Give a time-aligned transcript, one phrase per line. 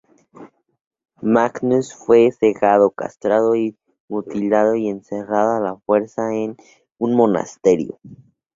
[1.21, 3.77] Magnus fue cegado, castrado y
[4.09, 6.57] mutilado, y encerrado a la fuerza en
[6.97, 7.99] un monasterio.